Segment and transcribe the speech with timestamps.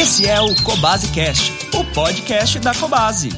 [0.00, 3.30] Esse é o Cobase Cast, o podcast da Cobase.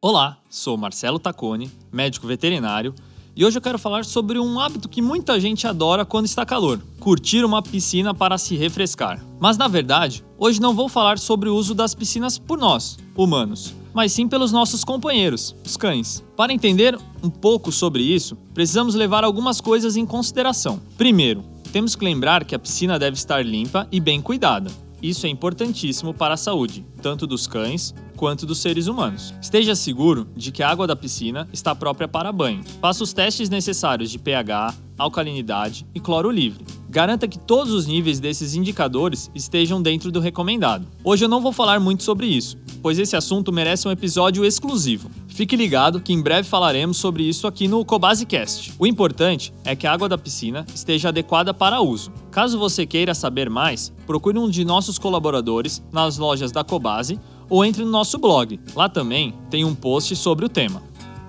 [0.00, 2.94] Olá, sou Marcelo Tacone, médico veterinário,
[3.36, 6.80] e hoje eu quero falar sobre um hábito que muita gente adora quando está calor:
[6.98, 9.22] curtir uma piscina para se refrescar.
[9.38, 13.74] Mas na verdade, hoje não vou falar sobre o uso das piscinas por nós, humanos,
[13.92, 16.24] mas sim pelos nossos companheiros, os cães.
[16.34, 20.80] Para entender um pouco sobre isso, precisamos levar algumas coisas em consideração.
[20.96, 24.85] Primeiro, temos que lembrar que a piscina deve estar limpa e bem cuidada.
[25.02, 29.34] Isso é importantíssimo para a saúde, tanto dos cães quanto dos seres humanos.
[29.40, 32.64] Esteja seguro de que a água da piscina está própria para banho.
[32.80, 36.64] Faça os testes necessários de pH, alcalinidade e cloro livre.
[36.88, 40.86] Garanta que todos os níveis desses indicadores estejam dentro do recomendado.
[41.04, 45.10] Hoje eu não vou falar muito sobre isso, pois esse assunto merece um episódio exclusivo.
[45.26, 48.74] Fique ligado que em breve falaremos sobre isso aqui no Cobasecast.
[48.78, 52.12] O importante é que a água da piscina esteja adequada para uso.
[52.30, 57.18] Caso você queira saber mais, procure um de nossos colaboradores nas lojas da Cobase
[57.50, 58.60] ou entre no nosso blog.
[58.72, 60.80] Lá também tem um post sobre o tema.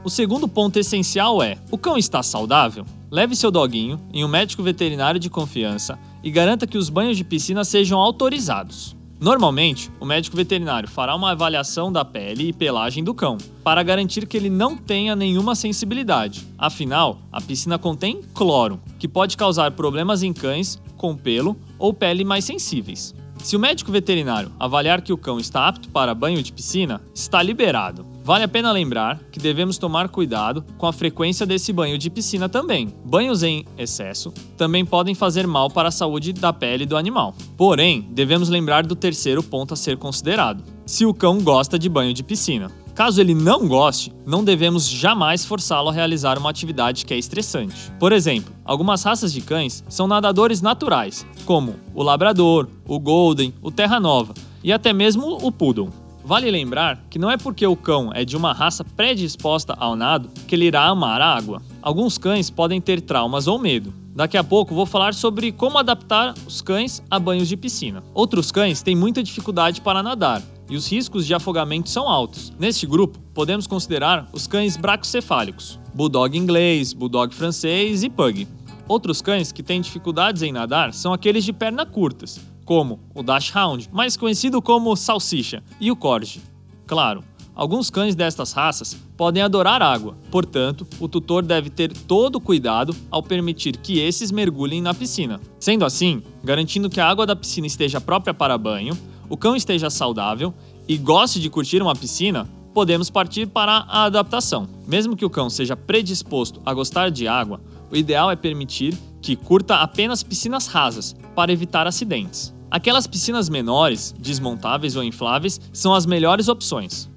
[0.04, 2.86] O segundo ponto essencial é: o cão está saudável?
[3.10, 7.24] Leve seu doguinho em um médico veterinário de confiança e garanta que os banhos de
[7.24, 8.97] piscina sejam autorizados.
[9.20, 14.28] Normalmente, o médico veterinário fará uma avaliação da pele e pelagem do cão, para garantir
[14.28, 16.46] que ele não tenha nenhuma sensibilidade.
[16.56, 22.24] Afinal, a piscina contém cloro, que pode causar problemas em cães com pelo ou pele
[22.24, 23.16] mais sensíveis.
[23.44, 27.42] Se o médico veterinário avaliar que o cão está apto para banho de piscina, está
[27.42, 28.06] liberado.
[28.28, 32.50] Vale a pena lembrar que devemos tomar cuidado com a frequência desse banho de piscina
[32.50, 32.94] também.
[33.06, 37.34] Banhos em excesso também podem fazer mal para a saúde da pele do animal.
[37.56, 42.14] Porém, devemos lembrar do terceiro ponto a ser considerado: se o cão gosta de banho
[42.14, 42.70] de piscina.
[42.94, 47.90] Caso ele não goste, não devemos jamais forçá-lo a realizar uma atividade que é estressante.
[47.98, 53.72] Por exemplo, algumas raças de cães são nadadores naturais, como o labrador, o golden, o
[53.72, 56.07] terra nova e até mesmo o poodle.
[56.28, 60.28] Vale lembrar que não é porque o cão é de uma raça predisposta ao nado
[60.46, 61.62] que ele irá amar a água.
[61.82, 63.94] Alguns cães podem ter traumas ou medo.
[64.14, 68.04] Daqui a pouco vou falar sobre como adaptar os cães a banhos de piscina.
[68.14, 72.52] Outros cães têm muita dificuldade para nadar, e os riscos de afogamento são altos.
[72.60, 78.46] Neste grupo, podemos considerar os cães bracocefálicos, bulldog inglês, bulldog francês e pug.
[78.86, 82.38] Outros cães que têm dificuldades em nadar são aqueles de perna curtas,
[82.68, 86.42] como o Dachshund, mais conhecido como salsicha, e o Corgi.
[86.86, 87.24] Claro,
[87.56, 92.94] alguns cães destas raças podem adorar água, portanto, o tutor deve ter todo o cuidado
[93.10, 95.40] ao permitir que esses mergulhem na piscina.
[95.58, 98.98] Sendo assim, garantindo que a água da piscina esteja própria para banho,
[99.30, 100.54] o cão esteja saudável
[100.90, 104.68] e goste de curtir uma piscina, podemos partir para a adaptação.
[104.86, 109.38] Mesmo que o cão seja predisposto a gostar de água, o ideal é permitir que
[109.38, 112.57] curta apenas piscinas rasas para evitar acidentes.
[112.70, 117.10] Aquelas piscinas menores, desmontáveis ou infláveis, são as melhores opções.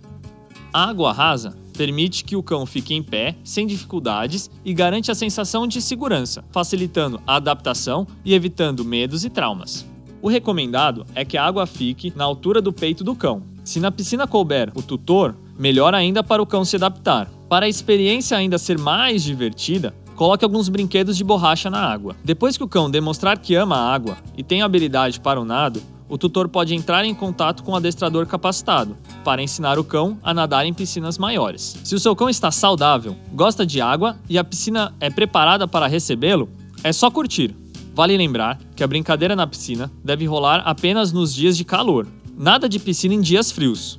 [0.72, 5.14] A água rasa permite que o cão fique em pé sem dificuldades e garante a
[5.14, 9.86] sensação de segurança, facilitando a adaptação e evitando medos e traumas.
[10.22, 13.42] O recomendado é que a água fique na altura do peito do cão.
[13.64, 17.30] Se na piscina couber o tutor, melhor ainda para o cão se adaptar.
[17.48, 22.14] Para a experiência ainda ser mais divertida, coloque alguns brinquedos de borracha na água.
[22.22, 25.80] Depois que o cão demonstrar que ama a água e tem habilidade para o nado,
[26.10, 30.34] o tutor pode entrar em contato com o adestrador capacitado para ensinar o cão a
[30.34, 31.74] nadar em piscinas maiores.
[31.82, 35.86] Se o seu cão está saudável, gosta de água e a piscina é preparada para
[35.86, 36.50] recebê-lo,
[36.84, 37.56] é só curtir.
[37.94, 42.06] Vale lembrar que a brincadeira na piscina deve rolar apenas nos dias de calor,
[42.36, 43.98] nada de piscina em dias frios.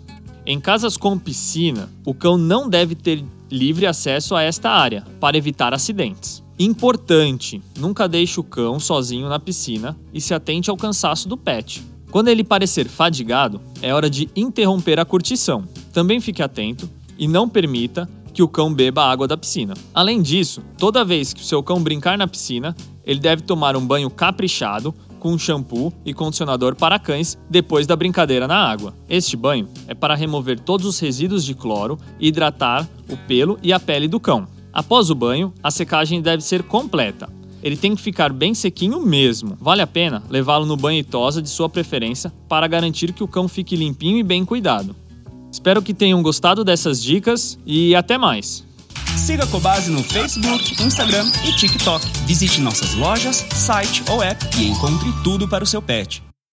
[0.51, 5.37] Em casas com piscina, o cão não deve ter livre acesso a esta área para
[5.37, 6.43] evitar acidentes.
[6.59, 11.81] Importante: nunca deixe o cão sozinho na piscina e se atente ao cansaço do pet.
[12.11, 15.63] Quando ele parecer fadigado, é hora de interromper a curtição.
[15.93, 19.73] Também fique atento e não permita que o cão beba a água da piscina.
[19.93, 22.75] Além disso, toda vez que o seu cão brincar na piscina,
[23.05, 28.47] ele deve tomar um banho caprichado com shampoo e condicionador para cães depois da brincadeira
[28.47, 28.93] na água.
[29.07, 33.71] Este banho é para remover todos os resíduos de cloro e hidratar o pelo e
[33.71, 34.47] a pele do cão.
[34.73, 37.29] Após o banho, a secagem deve ser completa.
[37.61, 39.55] Ele tem que ficar bem sequinho mesmo.
[39.61, 43.27] Vale a pena levá-lo no banho e tosa de sua preferência para garantir que o
[43.27, 44.95] cão fique limpinho e bem cuidado.
[45.51, 48.65] Espero que tenham gostado dessas dicas e até mais!
[49.17, 52.05] Siga a Cobase no Facebook, Instagram e TikTok.
[52.25, 56.23] Visite nossas lojas, site ou app e encontre tudo para o seu pet.